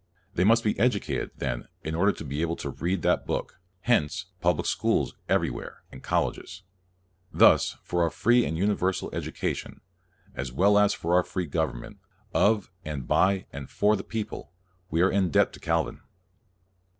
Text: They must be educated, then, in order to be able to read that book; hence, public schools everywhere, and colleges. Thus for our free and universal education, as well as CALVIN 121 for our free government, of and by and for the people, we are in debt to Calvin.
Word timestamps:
They 0.33 0.43
must 0.43 0.63
be 0.63 0.79
educated, 0.79 1.29
then, 1.37 1.67
in 1.83 1.93
order 1.93 2.11
to 2.11 2.23
be 2.23 2.41
able 2.41 2.55
to 2.55 2.71
read 2.71 3.03
that 3.03 3.27
book; 3.27 3.59
hence, 3.81 4.25
public 4.39 4.65
schools 4.65 5.13
everywhere, 5.29 5.83
and 5.91 6.01
colleges. 6.01 6.63
Thus 7.31 7.77
for 7.83 8.01
our 8.01 8.09
free 8.09 8.43
and 8.43 8.57
universal 8.57 9.11
education, 9.13 9.81
as 10.33 10.51
well 10.51 10.79
as 10.79 10.95
CALVIN 10.95 11.09
121 11.09 11.11
for 11.11 11.15
our 11.15 11.23
free 11.71 11.79
government, 11.85 11.99
of 12.33 12.71
and 12.83 13.07
by 13.07 13.45
and 13.53 13.69
for 13.69 13.95
the 13.95 14.03
people, 14.03 14.51
we 14.89 15.03
are 15.03 15.11
in 15.11 15.29
debt 15.29 15.53
to 15.53 15.59
Calvin. 15.59 16.01